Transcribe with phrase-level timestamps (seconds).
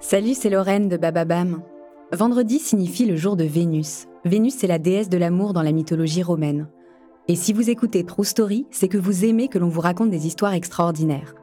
[0.00, 1.62] Salut, c'est Lorraine de Bababam.
[2.12, 4.06] Vendredi signifie le jour de Vénus.
[4.24, 6.68] Vénus est la déesse de l'amour dans la mythologie romaine.
[7.26, 10.28] Et si vous écoutez True Story, c'est que vous aimez que l'on vous raconte des
[10.28, 11.34] histoires extraordinaires.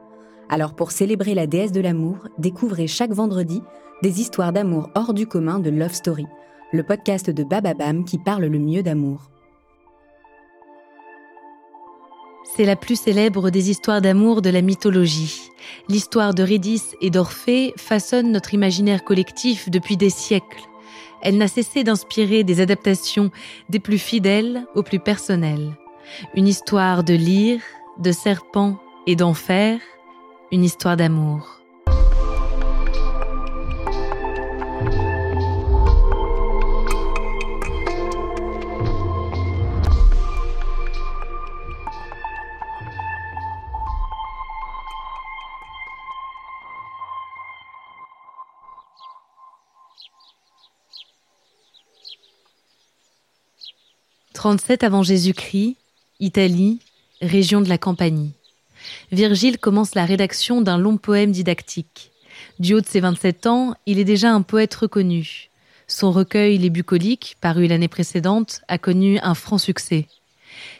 [0.48, 3.60] Alors pour célébrer la déesse de l'amour, découvrez chaque vendredi
[4.02, 6.26] des histoires d'amour hors du commun de Love Story,
[6.72, 9.30] le podcast de Bababam qui parle le mieux d'amour.
[12.44, 15.50] C'est la plus célèbre des histoires d'amour de la mythologie.
[15.88, 20.68] L'histoire d'Eurydice et d'Orphée façonne notre imaginaire collectif depuis des siècles.
[21.22, 23.30] Elle n'a cessé d'inspirer des adaptations
[23.70, 25.72] des plus fidèles aux plus personnelles.
[26.34, 27.62] Une histoire de lyre,
[27.98, 29.80] de serpent et d'enfer,
[30.52, 31.63] une histoire d'amour.
[54.44, 55.78] 37 avant Jésus-Christ,
[56.20, 56.78] Italie,
[57.22, 58.34] région de la Campanie.
[59.10, 62.10] Virgile commence la rédaction d'un long poème didactique.
[62.58, 65.48] Du haut de ses 27 ans, il est déjà un poète reconnu.
[65.88, 70.08] Son recueil Les Bucoliques, paru l'année précédente, a connu un franc succès.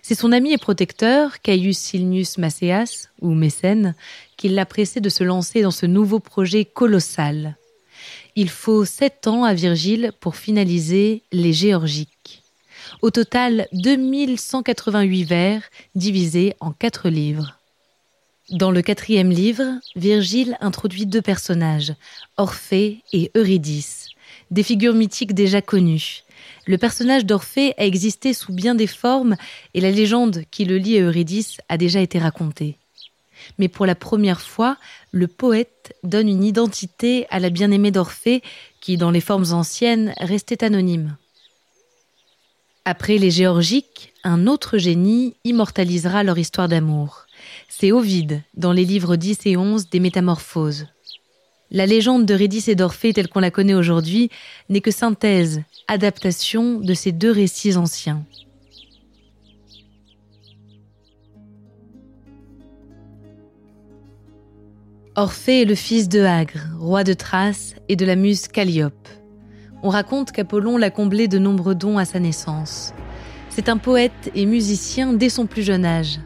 [0.03, 3.95] C'est son ami et protecteur, Caius Silnius Macéas, ou Mécène,
[4.37, 7.57] qui l'a pressé de se lancer dans ce nouveau projet colossal.
[8.37, 12.14] Il faut sept ans à Virgile pour finaliser les Géorgiques.
[13.03, 15.63] Au total, 2188 vers
[15.95, 17.59] divisés en quatre livres.
[18.51, 19.65] Dans le quatrième livre,
[19.97, 21.95] Virgile introduit deux personnages,
[22.37, 24.09] Orphée et Eurydice,
[24.51, 26.23] des figures mythiques déjà connues.
[26.67, 29.37] Le personnage d'Orphée a existé sous bien des formes
[29.73, 32.77] et la légende qui le lie à Eurydice a déjà été racontée.
[33.59, 34.77] Mais pour la première fois,
[35.11, 38.43] le poète donne une identité à la bien-aimée d'Orphée
[38.81, 41.17] qui, dans les formes anciennes, restait anonyme.
[42.87, 47.25] Après les Géorgiques, un autre génie immortalisera leur histoire d'amour.
[47.67, 50.87] C'est Ovide, dans les livres 10 et 11 des Métamorphoses.
[51.71, 54.29] La légende d'Eurydice et d'Orphée telle qu'on la connaît aujourd'hui
[54.69, 58.23] n'est que synthèse, adaptation de ces deux récits anciens.
[65.17, 69.09] Orphée est le fils de Hagre, roi de Thrace, et de la muse Calliope
[69.85, 72.95] on raconte qu'Apollon l'a comblé de nombreux dons à sa naissance.
[73.51, 76.21] C'est un poète et musicien dès son plus jeune âge.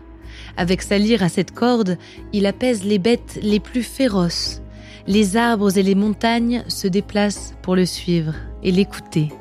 [0.56, 1.98] Avec sa lyre à cette corde,
[2.32, 4.62] il apaise les bêtes les plus féroces.
[5.08, 9.32] Les arbres et les montagnes se déplacent pour le suivre et l'écouter.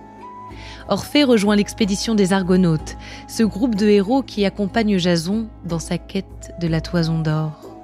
[0.90, 2.98] Orphée rejoint l'expédition des Argonautes,
[3.28, 7.78] ce groupe de héros qui accompagne Jason dans sa quête de la toison d'or.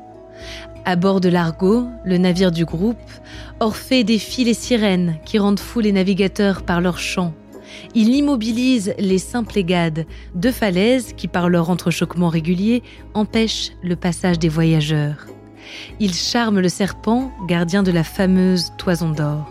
[0.86, 2.98] À bord de l'Argo, le navire du groupe,
[3.62, 7.34] Orphée défie les sirènes qui rendent fous les navigateurs par leur chant.
[7.96, 10.06] Il immobilise les Symplegades,
[10.36, 12.84] deux falaises qui, par leur entrechoquement régulier,
[13.14, 15.28] empêchent le passage des voyageurs.
[16.02, 19.50] Il charme le serpent, gardien de la fameuse toison d'or.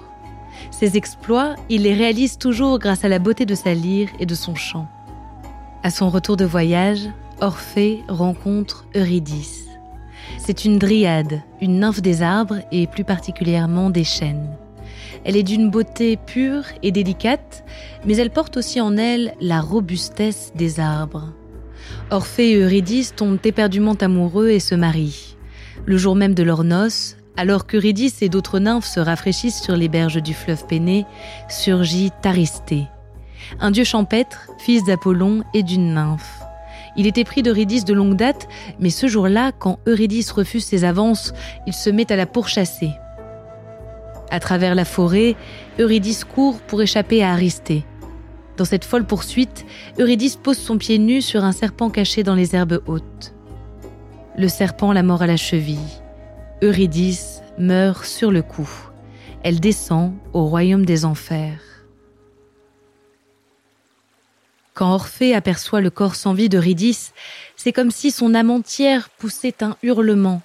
[0.70, 4.34] Ses exploits, il les réalise toujours grâce à la beauté de sa lyre et de
[4.34, 4.86] son chant.
[5.82, 7.08] À son retour de voyage,
[7.40, 9.61] Orphée rencontre Eurydice.
[10.44, 14.56] C'est une dryade, une nymphe des arbres et plus particulièrement des chênes.
[15.24, 17.62] Elle est d'une beauté pure et délicate,
[18.04, 21.32] mais elle porte aussi en elle la robustesse des arbres.
[22.10, 25.36] Orphée et Eurydice tombent éperdument amoureux et se marient.
[25.86, 29.88] Le jour même de leur noces, alors qu'Eurydice et d'autres nymphes se rafraîchissent sur les
[29.88, 31.06] berges du fleuve Péné,
[31.48, 32.88] surgit Taristée,
[33.60, 36.42] un dieu champêtre, fils d'Apollon et d'une nymphe.
[36.96, 38.48] Il était pris d'Eurydice de longue date,
[38.78, 41.32] mais ce jour-là, quand Eurydice refuse ses avances,
[41.66, 42.90] il se met à la pourchasser.
[44.30, 45.36] À travers la forêt,
[45.78, 47.84] Eurydice court pour échapper à Aristée.
[48.56, 49.64] Dans cette folle poursuite,
[49.98, 53.34] Eurydice pose son pied nu sur un serpent caché dans les herbes hautes.
[54.36, 55.78] Le serpent la mord à la cheville.
[56.62, 58.70] Eurydice meurt sur le coup.
[59.42, 61.71] Elle descend au royaume des enfers.
[64.74, 67.12] Quand Orphée aperçoit le corps sans vie d'Eurydice,
[67.56, 70.40] c'est comme si son âme entière poussait un hurlement.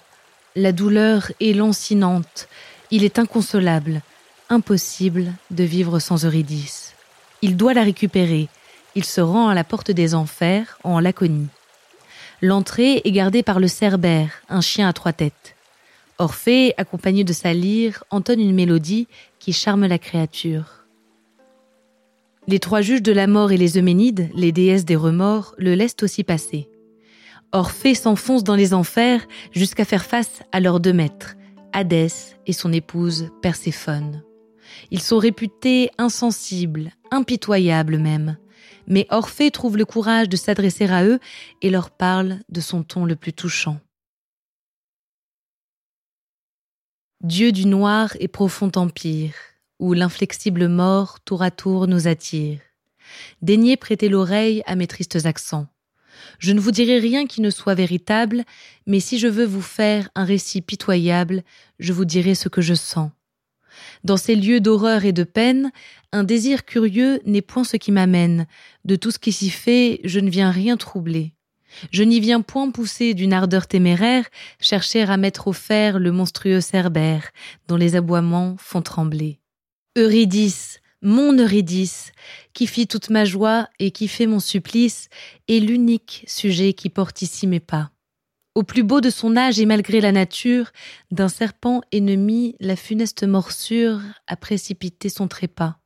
[0.54, 2.48] La douleur est lancinante,
[2.90, 4.02] il est inconsolable,
[4.50, 6.94] impossible de vivre sans Eurydice.
[7.40, 8.48] Il doit la récupérer,
[8.94, 11.48] il se rend à la porte des enfers en Laconie.
[12.42, 15.54] L'entrée est gardée par le Cerbère, un chien à trois têtes.
[16.18, 19.06] Orphée, accompagné de sa lyre, entonne une mélodie
[19.38, 20.84] qui charme la créature.
[22.48, 25.96] Les trois juges de la mort et les Euménides, les déesses des remords, le laissent
[26.00, 26.70] aussi passer.
[27.52, 31.36] Orphée s'enfonce dans les enfers jusqu'à faire face à leurs deux maîtres,
[31.74, 34.22] Hadès et son épouse Perséphone.
[34.90, 38.38] Ils sont réputés insensibles, impitoyables même.
[38.86, 41.20] Mais Orphée trouve le courage de s'adresser à eux
[41.60, 43.78] et leur parle de son ton le plus touchant.
[47.22, 49.34] Dieu du noir et profond empire,
[49.78, 52.60] où l'inflexible mort tour à tour nous attire.
[53.42, 55.66] Daignez prêter l'oreille à mes tristes accents.
[56.38, 58.44] Je ne vous dirai rien qui ne soit véritable,
[58.86, 61.42] mais si je veux vous faire un récit pitoyable,
[61.78, 63.10] je vous dirai ce que je sens.
[64.04, 65.70] Dans ces lieux d'horreur et de peine,
[66.12, 68.46] un désir curieux n'est point ce qui m'amène.
[68.84, 71.34] De tout ce qui s'y fait, je ne viens rien troubler.
[71.92, 74.26] Je n'y viens point pousser d'une ardeur téméraire,
[74.58, 77.28] chercher à mettre au fer le monstrueux cerbère,
[77.68, 79.38] dont les aboiements font trembler.
[79.98, 82.12] Eurydice, mon Eurydice,
[82.52, 85.08] qui fit toute ma joie et qui fait mon supplice,
[85.48, 87.90] est l'unique sujet qui porte ici mes pas.
[88.54, 90.70] Au plus beau de son âge et malgré la nature,
[91.10, 95.80] d'un serpent ennemi, la funeste morsure a précipité son trépas.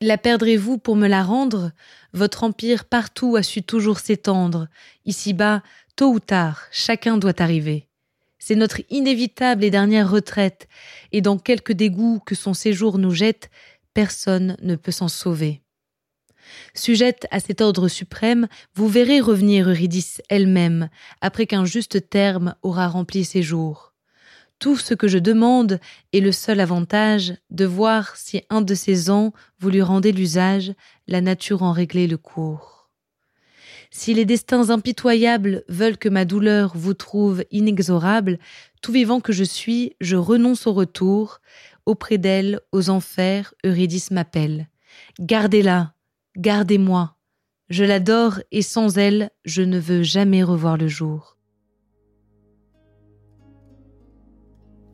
[0.00, 1.70] La perdrez-vous pour me la rendre?
[2.12, 4.66] Votre empire partout a su toujours s'étendre.
[5.04, 5.62] Ici-bas,
[5.94, 7.88] tôt ou tard, chacun doit arriver.
[8.46, 10.68] C'est notre inévitable et dernière retraite,
[11.10, 13.50] et dans quelque dégoût que son séjour nous jette,
[13.92, 15.62] personne ne peut s'en sauver.
[16.72, 18.46] Sujette à cet ordre suprême,
[18.76, 20.90] vous verrez revenir Eurydice elle-même,
[21.20, 23.94] après qu'un juste terme aura rempli ses jours.
[24.60, 25.80] Tout ce que je demande
[26.12, 30.72] est le seul avantage de voir si un de ces ans vous lui rendez l'usage,
[31.08, 32.75] la nature en régler le cours.
[33.90, 38.38] Si les destins impitoyables veulent que ma douleur vous trouve inexorable,
[38.82, 41.40] tout vivant que je suis, je renonce au retour.
[41.86, 44.68] Auprès d'elle, aux enfers, Eurydice m'appelle.
[45.20, 45.94] Gardez-la,
[46.36, 47.16] Gardez-moi.
[47.70, 51.38] Je l'adore et sans elle, je ne veux jamais revoir le jour.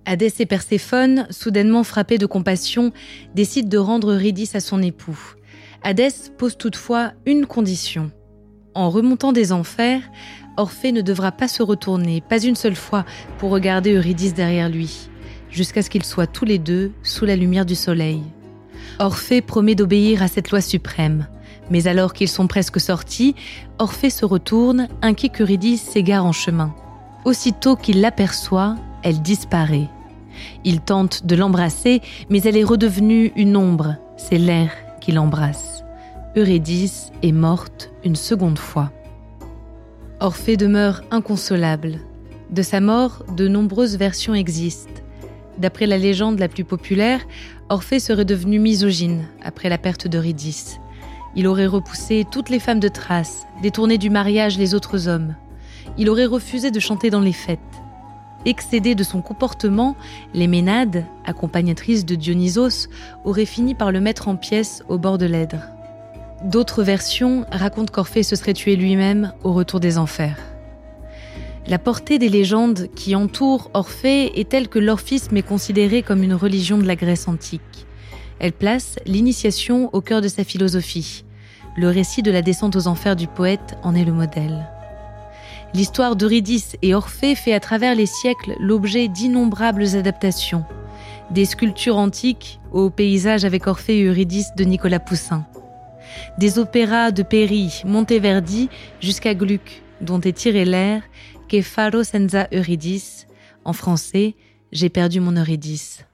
[0.04, 2.92] Hadès et Perséphone, soudainement frappés de compassion,
[3.34, 5.34] décident de rendre Eurydice à son époux.
[5.82, 8.10] Hadès pose toutefois une condition.
[8.74, 10.00] En remontant des enfers,
[10.56, 13.04] Orphée ne devra pas se retourner, pas une seule fois,
[13.38, 15.08] pour regarder Eurydice derrière lui,
[15.50, 18.22] jusqu'à ce qu'ils soient tous les deux sous la lumière du soleil.
[18.98, 21.26] Orphée promet d'obéir à cette loi suprême.
[21.70, 23.34] Mais alors qu'ils sont presque sortis,
[23.78, 26.74] Orphée se retourne, inquiet qu'Eurydice s'égare en chemin.
[27.24, 29.88] Aussitôt qu'il l'aperçoit, elle disparaît.
[30.64, 33.96] Il tente de l'embrasser, mais elle est redevenue une ombre.
[34.16, 34.70] C'est l'air
[35.00, 35.71] qui l'embrasse.
[36.34, 38.90] Eurydice est morte une seconde fois.
[40.19, 41.99] Orphée demeure inconsolable.
[42.49, 45.02] De sa mort, de nombreuses versions existent.
[45.58, 47.20] D'après la légende la plus populaire,
[47.69, 50.81] Orphée serait devenu misogyne après la perte d'Eurydice.
[51.37, 55.34] Il aurait repoussé toutes les femmes de Thrace, détourné du mariage les autres hommes.
[55.99, 57.61] Il aurait refusé de chanter dans les fêtes.
[58.46, 59.96] Excédé de son comportement,
[60.32, 62.89] les Ménades, accompagnatrices de Dionysos,
[63.27, 65.71] auraient fini par le mettre en pièces au bord de l'Èdre.
[66.44, 70.37] D'autres versions racontent qu'Orphée se serait tué lui-même au retour des enfers.
[71.69, 76.34] La portée des légendes qui entourent Orphée est telle que l'orphisme est considéré comme une
[76.34, 77.87] religion de la Grèce antique.
[78.41, 81.25] Elle place l'initiation au cœur de sa philosophie.
[81.77, 84.67] Le récit de la descente aux enfers du poète en est le modèle.
[85.75, 90.65] L'histoire d'Eurydice et Orphée fait à travers les siècles l'objet d'innombrables adaptations.
[91.31, 95.46] Des sculptures antiques aux paysages avec Orphée et Eurydice de Nicolas Poussin.
[96.38, 98.69] Des opéras de Péry, Monteverdi
[99.00, 101.02] jusqu'à Gluck, dont est tiré l'air
[101.50, 103.26] Che faro senza Eurydice.
[103.64, 104.34] En français,
[104.72, 106.06] J'ai perdu mon Eurydice.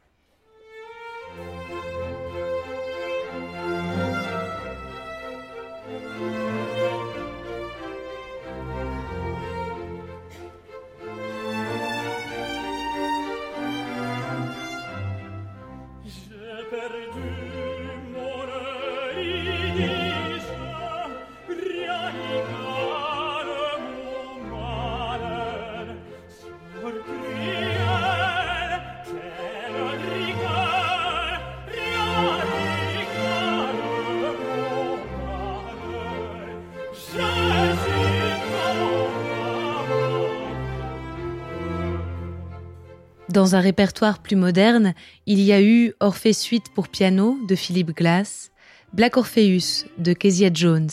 [43.39, 44.95] Dans un répertoire plus moderne,
[45.27, 48.51] il y a eu Orphée Suite pour piano de Philip Glass,
[48.93, 50.91] Black Orpheus de Kezia Jones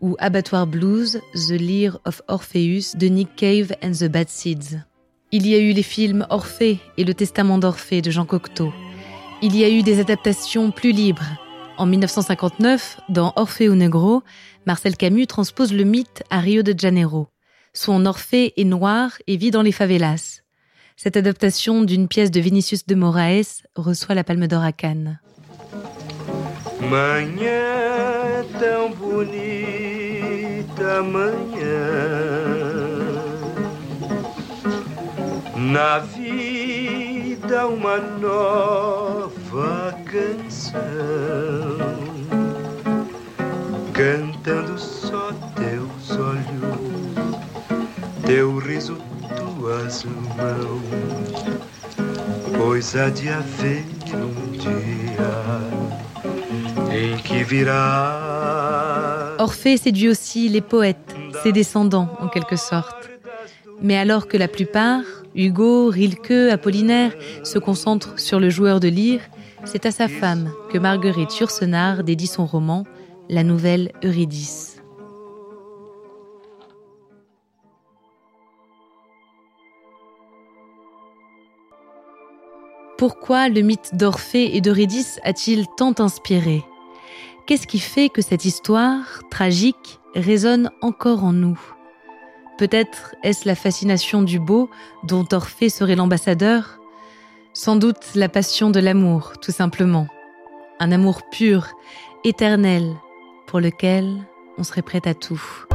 [0.00, 4.80] ou Abattoir Blues, The Lear of Orpheus de Nick Cave and the Bad Seeds.
[5.30, 8.72] Il y a eu les films Orphée et Le Testament d'Orphée de Jean Cocteau.
[9.40, 11.38] Il y a eu des adaptations plus libres.
[11.78, 14.24] En 1959, dans Orphée Negro,
[14.66, 17.28] Marcel Camus transpose le mythe à Rio de Janeiro.
[17.74, 20.42] Son Orphée est noir et vit dans les favelas.
[20.98, 25.20] Cette adaptation d'une pièce de Vinicius de Moraes reçoit la Palme d'Or à Cannes.
[26.80, 31.76] Manhã tão bonita, manhã
[35.54, 40.80] Na vida uma nova canção
[43.92, 47.36] Cantando só teus olhos
[48.24, 48.96] Teu riso,
[59.38, 63.10] Orphée séduit aussi les poètes, ses descendants en quelque sorte.
[63.82, 65.02] Mais alors que la plupart,
[65.34, 69.20] Hugo, Rilke, Apollinaire, se concentrent sur le joueur de lyre,
[69.64, 72.84] c'est à sa femme que Marguerite Yourcenar dédie son roman,
[73.28, 74.75] la nouvelle Eurydice.
[82.98, 86.64] Pourquoi le mythe d'Orphée et d'Eurydice a-t-il tant inspiré
[87.46, 91.60] Qu'est-ce qui fait que cette histoire, tragique, résonne encore en nous
[92.56, 94.70] Peut-être est-ce la fascination du beau
[95.04, 96.80] dont Orphée serait l'ambassadeur
[97.52, 100.06] Sans doute la passion de l'amour, tout simplement.
[100.80, 101.68] Un amour pur,
[102.24, 102.96] éternel,
[103.46, 104.26] pour lequel
[104.56, 105.66] on serait prêt à tout.